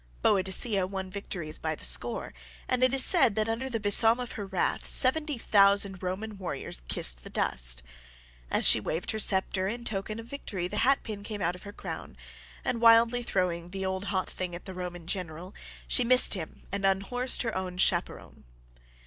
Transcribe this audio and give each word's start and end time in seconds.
]Boadicea 0.23 0.87
won 0.87 1.11
victories 1.11 1.59
by 1.59 1.75
the 1.75 1.85
score, 1.85 2.33
and 2.67 2.83
it 2.83 2.91
is 2.91 3.05
said 3.05 3.35
that 3.35 3.47
under 3.47 3.69
the 3.69 3.79
besom 3.79 4.19
of 4.19 4.31
her 4.31 4.47
wrath 4.47 4.87
seventy 4.87 5.37
thousand 5.37 6.01
Roman 6.01 6.39
warriors 6.39 6.81
kissed 6.87 7.23
the 7.23 7.29
dust. 7.29 7.83
As 8.49 8.67
she 8.67 8.79
waved 8.79 9.11
her 9.11 9.19
sceptre 9.19 9.67
in 9.67 9.83
token 9.83 10.19
of 10.19 10.25
victory 10.25 10.67
the 10.67 10.77
hat 10.77 11.03
pin 11.03 11.21
came 11.21 11.43
out 11.43 11.53
of 11.53 11.61
her 11.69 11.71
crown, 11.71 12.17
and 12.65 12.81
wildly 12.81 13.21
throwing 13.21 13.69
the 13.69 13.85
"old 13.85 14.05
hot 14.05 14.27
thing" 14.27 14.55
at 14.55 14.65
the 14.65 14.73
Roman 14.73 15.05
general, 15.05 15.53
she 15.87 16.03
missed 16.03 16.33
him 16.33 16.63
and 16.71 16.83
unhorsed 16.83 17.43
her 17.43 17.55
own 17.55 17.77
chaperon. 17.77 18.45